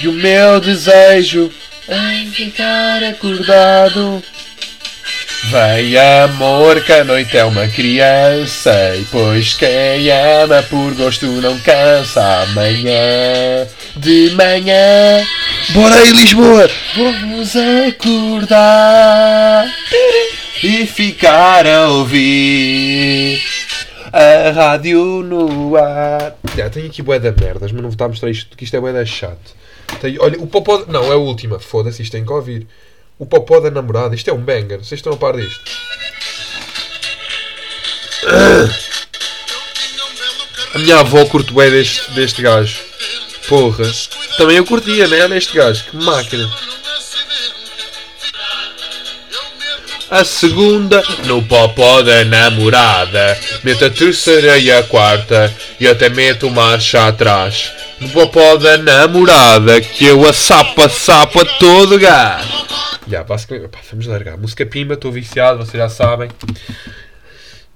[0.01, 1.51] E o meu desejo
[1.87, 4.23] é ficar acordado.
[5.45, 8.95] Vem amor, que a noite é uma criança.
[8.95, 12.43] E pois quem ama por gosto não cansa.
[12.43, 15.25] Amanhã, de manhã,
[15.71, 17.53] bora aí Lisboa, vamos
[17.87, 19.65] acordar
[20.63, 23.41] e ficar a ouvir
[24.13, 26.35] a rádio no ar.
[26.55, 28.77] Já tenho aqui bué da merdas, mas não vou estar a mostrar isto porque isto
[28.77, 29.58] é bué da chato.
[30.01, 30.85] Tem- olha, o popó.
[30.87, 31.59] Não, é a última.
[31.59, 32.67] Foda-se, isto tem que ouvir.
[33.17, 34.15] O popó da namorada.
[34.15, 34.77] Isto é um banger.
[34.77, 35.59] Vocês estão a par disto?
[40.73, 42.77] A minha avó curte bem deste, deste gajo.
[43.47, 43.91] Porra.
[44.37, 45.27] Também eu curtia, né?
[45.27, 45.83] Neste gajo.
[45.85, 46.49] Que máquina.
[50.11, 53.39] A segunda no popó da namorada.
[53.63, 55.53] Meto a terceira e a quarta.
[55.79, 57.71] E até meto marcha atrás.
[58.01, 59.81] No popó da namorada.
[59.81, 62.47] Que eu a sapa sapa todo gás.
[63.07, 63.69] Já, basicamente.
[63.69, 64.37] Pá, vamos largar.
[64.37, 66.29] Música pimba, estou viciado, vocês já sabem.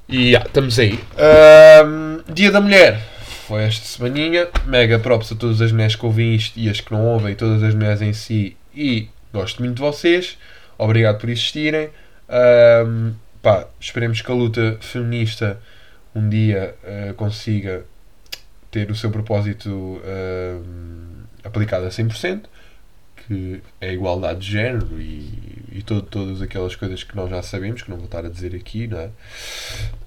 [0.08, 1.00] E estamos aí.
[1.18, 3.02] Ahm, Dia da Mulher.
[3.48, 4.48] Foi esta semaninha.
[4.66, 7.62] Mega props a todas as mulheres que ouvem isto e as que não ouvem, todas
[7.62, 8.56] as mulheres em si.
[8.74, 10.38] E gosto muito de vocês.
[10.78, 11.90] Obrigado por existirem.
[12.30, 15.60] Ahm, pá, esperemos que a luta feminista
[16.16, 17.86] um dia ah, consiga
[18.74, 22.42] ter o seu propósito ahm, aplicado a 100%,
[23.16, 25.30] que é a igualdade de género e,
[25.72, 28.56] e todo- todas aquelas coisas que nós já sabemos, que não vou estar a dizer
[28.56, 29.10] aqui, não é?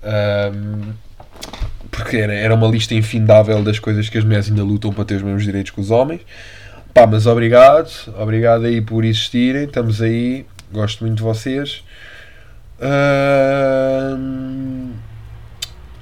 [0.03, 0.93] Ahm,
[1.91, 5.15] porque era, era uma lista infindável das coisas que as mulheres ainda lutam para ter
[5.15, 6.23] os mesmos direitos que os homens.
[6.93, 11.85] Pá, mas obrigado, obrigado aí por existirem, estamos aí, gosto muito de vocês.
[12.81, 14.76] Ahm,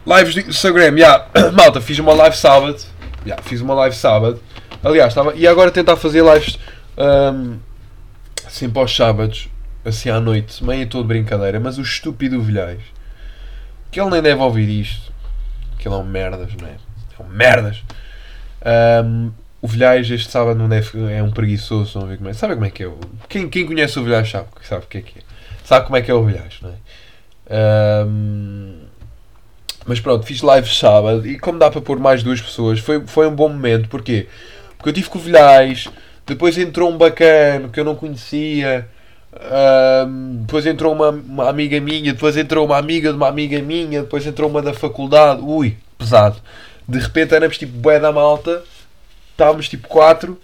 [0.07, 1.27] lives de Instagram, yeah.
[1.53, 2.81] malta, fiz uma live sábado,
[3.25, 4.41] yeah, fiz uma live sábado,
[4.83, 6.59] aliás, estava, e agora tentar fazer lives
[6.97, 7.57] ahm,
[8.49, 9.49] sempre aos sábados,
[9.85, 12.83] assim à noite, meio todo brincadeira, mas o estúpido Vilhais,
[13.91, 15.13] que ele nem deve ouvir isto,
[15.79, 16.77] que ele é um merdas, não é?
[17.19, 17.83] É um merdas.
[18.65, 22.33] Ahm, o Vilhais este sábado não deve, é um preguiçoso, não como é.
[22.33, 22.93] Sabe como é que é?
[23.29, 25.23] Quem, quem conhece o Vilhais sabe, sabe o que é que é.
[25.65, 26.75] Sabe como é que é o Vilhais, não é?
[27.51, 28.84] Ahm,
[29.87, 33.27] mas pronto, fiz live sábado e como dá para pôr mais duas pessoas, foi, foi
[33.27, 33.89] um bom momento.
[33.89, 34.27] Porquê?
[34.77, 35.89] Porque eu tive com o Vilhais,
[36.27, 38.89] depois entrou um bacano que eu não conhecia,
[39.33, 44.03] ahm, depois entrou uma, uma amiga minha, depois entrou uma amiga de uma amiga minha,
[44.03, 46.37] depois entrou uma da faculdade, ui, pesado.
[46.87, 48.63] De repente éramos tipo bué da malta,
[49.33, 50.39] estávamos tipo quatro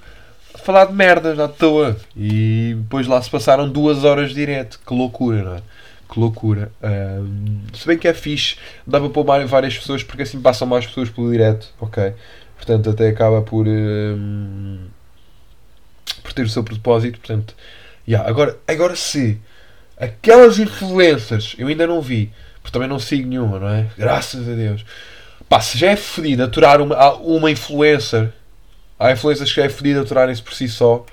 [0.55, 1.97] a falar de merdas à toa.
[2.17, 4.81] E depois lá se passaram duas horas direto.
[4.87, 5.63] Que loucura, não é?
[6.11, 6.73] Que loucura.
[6.83, 10.87] Ahm, se bem que é fixe, dá para mais- várias pessoas porque assim passam mais
[10.87, 12.13] pessoas pelo direto, ok?
[12.57, 14.89] Portanto, até acaba por, ahm,
[16.23, 17.19] por ter o seu propósito.
[17.21, 17.55] Portanto,
[18.09, 18.29] yeah.
[18.29, 19.39] agora, agora se
[19.97, 23.87] aquelas influencers eu ainda não vi, porque também não sigo nenhuma, não é?
[23.97, 24.85] Graças a Deus.
[25.49, 28.33] Pá, se já é fodido aturar uma, uma influencer,
[28.99, 31.05] há influencers que já é fodido aturarem-se por si só.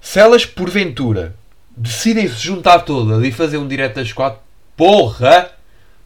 [0.00, 1.34] Se elas, porventura,
[1.76, 4.40] decidem se juntar todas e fazer um direto das quatro,
[4.76, 5.50] porra!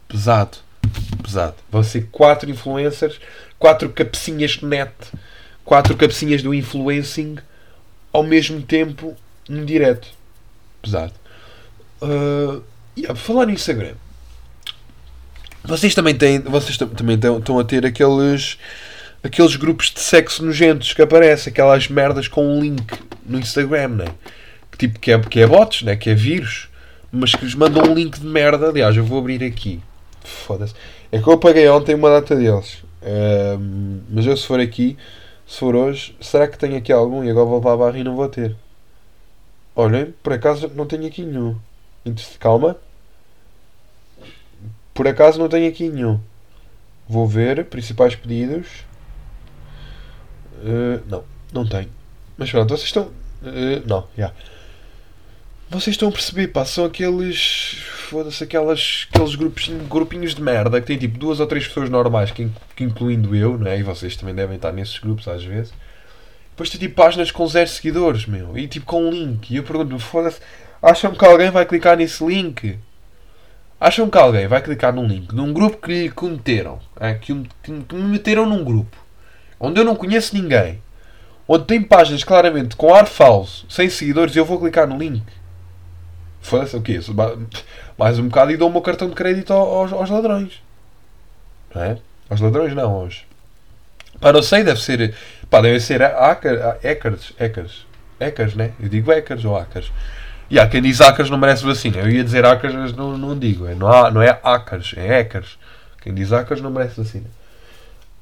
[0.07, 0.57] Pesado.
[1.23, 1.55] Pesado.
[1.71, 3.19] Vão ser quatro influencers,
[3.57, 4.91] quatro cabecinhas de net,
[5.63, 7.37] quatro cabecinhas do influencing
[8.13, 9.15] ao mesmo tempo
[9.49, 10.07] num direto.
[10.81, 11.13] Pesado.
[12.01, 12.61] Uh,
[12.97, 13.95] yeah, falar no Instagram.
[15.63, 18.57] Vocês também têm, vocês tam- também tão- estão a ter aqueles
[19.23, 22.85] aqueles grupos de sexo nojentos que aparecem, aquelas merdas com um link
[23.25, 24.05] no Instagram, né?
[24.75, 25.95] Que tipo que é, que é bots, né?
[25.95, 26.67] Que é vírus,
[27.11, 28.69] mas que lhes mandam um link de merda.
[28.69, 29.81] Aliás, eu vou abrir aqui.
[30.23, 30.73] Foda-se.
[31.11, 32.83] É que eu apaguei ontem uma data deles.
[33.01, 34.97] Ahm, mas eu se for aqui,
[35.47, 37.23] se for hoje, será que tenho aqui algum?
[37.23, 38.55] E agora vou levar a barra e não vou ter.
[39.75, 41.55] Olhem, por acaso não tenho aqui nenhum.
[42.39, 42.75] Calma.
[44.93, 46.19] Por acaso não tenho aqui nenhum.
[47.07, 48.67] Vou ver principais pedidos.
[50.63, 51.89] Uh, não, não tenho.
[52.37, 53.03] Mas pronto, vocês estão.
[53.03, 54.33] uh, não, já.
[55.69, 57.77] Vocês estão a perceber, pá, são aqueles.
[58.07, 62.29] Foda-se, aquelas, aqueles grupos, grupinhos de merda que tem tipo duas ou três pessoas normais,
[62.29, 63.79] que, que incluindo eu, né?
[63.79, 65.73] E vocês também devem estar nesses grupos às vezes.
[66.51, 68.55] Depois tem tipo páginas com zero seguidores, meu.
[68.57, 69.51] E tipo com um link.
[69.51, 70.39] E eu pergunto-me, foda-se,
[70.81, 72.77] acham que alguém vai clicar nesse link?
[73.81, 77.43] Acham que alguém vai clicar num link, num grupo que lhe que meteram, é, que-
[77.61, 78.95] que me meteram num grupo,
[79.59, 80.81] onde eu não conheço ninguém,
[81.45, 85.21] onde tem páginas claramente com ar falso, sem seguidores, e eu vou clicar no link?
[86.45, 86.99] Foda-se, o quê?
[87.97, 90.61] Mais um bocado e dou o meu cartão de crédito ao- aos, aos ladrões.
[91.73, 91.97] Não é?
[92.29, 93.23] Aos ladrões não, aos...
[94.19, 95.13] Pá, não sei, deve ser...
[95.49, 97.85] Pá, devem ser hacker, hackers, hackers,
[98.19, 98.71] hackers, né?
[98.79, 99.91] Eu digo hackers ou hackers.
[100.49, 101.97] E há quem diz hackers não merece vacina.
[101.97, 103.67] Eu ia dizer hackers, mas não, não digo.
[103.67, 105.57] É, não, há, não é hackers, é hackers.
[106.01, 107.25] Quem diz hackers não merece vacina.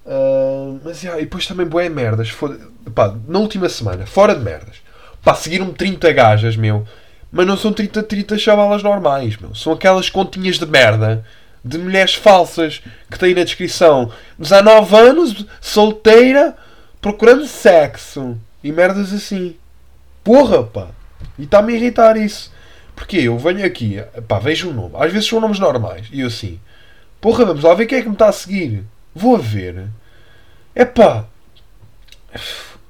[0.06, 2.30] Ah, mas yeah, e depois também boé merdas.
[2.30, 2.60] Foda
[2.94, 4.78] pá, na última semana, fora de merdas.
[5.24, 6.86] Pá, seguiram-me 30 gajas, meu.
[7.36, 9.56] Mas não são 30, 30 chavalas normais, meu.
[9.56, 11.26] São aquelas continhas de merda
[11.66, 16.56] de mulheres falsas que têm na descrição 19 anos, solteira,
[17.02, 18.38] procurando sexo.
[18.64, 19.56] e merdas assim.
[20.24, 20.90] Porra, pá!
[21.40, 22.54] E está-me a irritar isso.
[22.96, 24.96] Porque eu venho aqui, pá, vejo um nome.
[25.00, 26.08] Às vezes são nomes normais.
[26.12, 26.60] E eu assim,
[27.20, 28.84] porra, vamos lá ver quem é que me está a seguir.
[29.16, 29.88] Vou a ver.
[30.76, 31.26] É pá.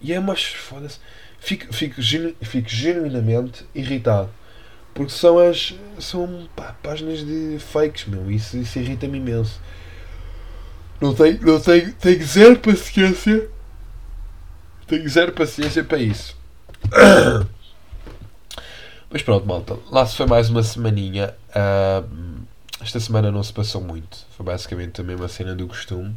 [0.04, 0.44] E é umas.
[0.44, 1.00] Foda-se.
[1.39, 4.30] Fico, fico, genu- fico genuinamente irritado.
[4.94, 5.74] Porque são as.
[6.00, 8.30] São pá, páginas de fakes, meu.
[8.30, 9.60] Isso, isso irrita-me imenso.
[11.02, 13.50] Não tenho, não tenho, tenho zero paciência.
[14.88, 16.38] Tenho zero paciência para isso.
[19.10, 19.78] Mas pronto, malta.
[19.92, 21.34] Lá se foi mais uma semaninha.
[21.54, 22.04] Ah,
[22.82, 24.18] esta semana não se passou muito.
[24.36, 26.16] Foi basicamente a mesma cena do costume.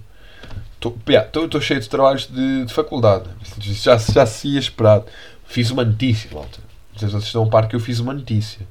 [0.77, 3.29] Estou cheio de trabalhos de, de faculdade.
[3.59, 5.05] Já, já se ia esperado.
[5.47, 6.59] Fiz uma notícia, malta.
[6.95, 8.67] Vocês estão a par que eu fiz uma notícia.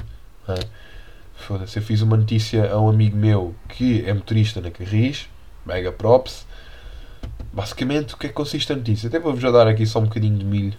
[0.47, 0.55] é?
[1.35, 5.27] Foda-se, eu fiz uma notícia a um amigo meu que é motorista na Carris.
[5.65, 6.45] Mega props.
[7.51, 9.07] Basicamente, o que é que consiste a notícia?
[9.07, 10.77] Até vou-vos já dar aqui só um bocadinho de milho.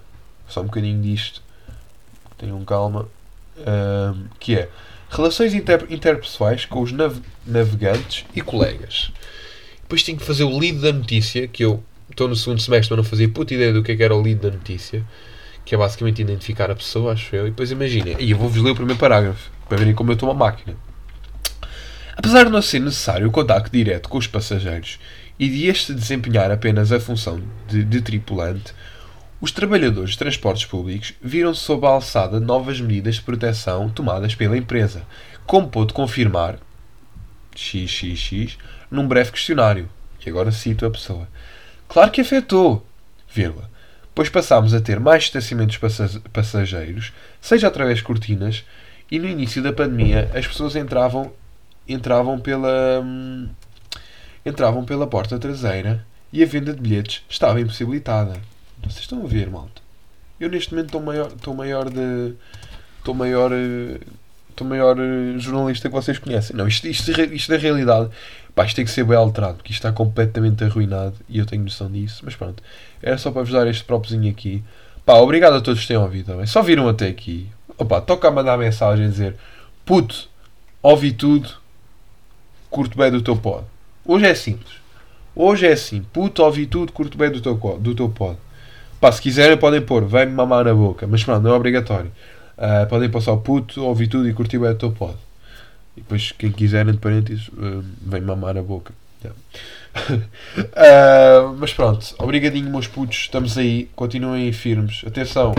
[0.49, 1.43] Só um bocadinho disto.
[2.39, 3.09] Tenham calma.
[3.67, 4.69] Ahm, que é
[5.11, 9.11] relações inter- interpessoais com os nav- navegantes e colegas.
[9.87, 13.05] Depois tenho que fazer o lead da notícia, que eu estou no segundo semestre, mas
[13.05, 15.05] não fazia puta ideia do que, é que era o lead da notícia,
[15.65, 17.47] que é basicamente identificar a pessoa, acho eu.
[17.47, 20.29] E depois imaginem, e eu vou-vos ler o primeiro parágrafo, para verem como eu estou
[20.29, 20.77] uma máquina.
[22.17, 24.99] Apesar de não ser necessário o contacto direto com os passageiros
[25.39, 28.75] e de este desempenhar apenas a função de, de tripulante,
[29.41, 34.59] os trabalhadores de transportes públicos viram-se sob a alçada novas medidas de proteção tomadas pela
[34.59, 35.07] empresa,
[35.47, 36.59] como pôde confirmar
[37.55, 38.59] XXX
[38.91, 39.89] num breve questionário.
[40.25, 41.29] E agora cito a pessoa.
[41.89, 42.85] Claro que afetou,
[43.33, 43.71] vírgula,
[44.15, 48.65] pois passámos a ter mais distanciamentos passa- passageiros, seja através de cortinas,
[49.11, 51.33] e no início da pandemia as pessoas entravam
[51.89, 53.49] entravam pela hum,
[54.45, 58.35] entravam pela porta traseira e a venda de bilhetes estava impossibilitada.
[58.83, 59.81] Vocês estão a ver, malta?
[60.41, 62.35] Eu neste momento estou maior, estou maior de
[62.99, 64.01] estou maior eh,
[64.51, 66.57] estou maior eh, jornalista que vocês conhecem.
[66.57, 68.11] Não, isto, isto, isto da realidade,
[68.57, 71.63] pá, isto tem que ser bem alterado, porque isto está completamente arruinado e eu tenho
[71.63, 72.63] noção disso, mas pronto.
[73.03, 74.65] Era só para vos dar este propozinho aqui.
[75.05, 76.47] Pá, obrigado a todos que tenham ouvido também.
[76.47, 77.49] Só viram até aqui.
[77.77, 79.37] Opa, toca a mandar mensagem a dizer
[79.85, 80.29] puto,
[80.83, 81.51] ouvi tudo,
[82.71, 83.65] curto bem do teu pod.
[84.07, 84.77] Hoje é simples.
[85.35, 88.39] Hoje é assim, puto, ouvi tudo, curto bem do teu, do teu pod.
[88.99, 92.11] Pá, se quiserem podem pôr, vai-me mamar na boca, mas pronto, não é obrigatório.
[92.57, 95.26] Ah, podem pôr só puto, ouvi tudo e curti bem do teu pod.
[95.97, 98.93] E depois, quem quiser, entre parênteses, ah, vem mamar na boca.
[99.23, 99.39] Yeah.
[100.77, 105.03] Ah, mas pronto, obrigadinho, meus putos, estamos aí, continuem firmes.
[105.07, 105.55] Atenção,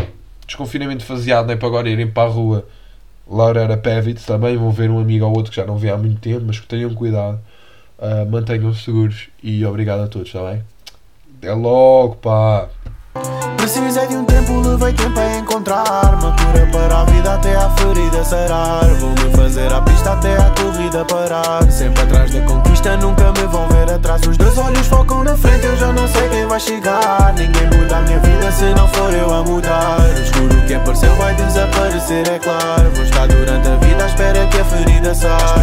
[0.46, 2.68] desconfinamento faseado, não é para agora irem para a rua.
[3.30, 5.98] Laura era Pevitz também, vão ver um amigo ou outro que já não vê há
[5.98, 7.40] muito tempo, mas que tenham cuidado,
[8.00, 10.64] ah, mantenham-se seguros e obrigado a todos, está bem?
[11.38, 12.70] Até logo, pá!
[13.68, 17.70] Precisei de um tempo, levei tempo a encontrar Uma cura para a vida até a
[17.72, 18.86] ferida sarar.
[18.96, 21.70] Vou-me fazer a pista até a corrida parar.
[21.70, 24.22] Sempre atrás da conquista, nunca me vão ver atrás.
[24.26, 27.34] Os dois olhos focam na frente, eu já não sei quem vai chegar.
[27.38, 30.00] Ninguém muda a minha vida se não for eu a mudar.
[30.00, 32.90] O escuro que apareceu vai desaparecer, é claro.
[32.96, 35.48] Vou estar durante a vida à espera que a ferida sare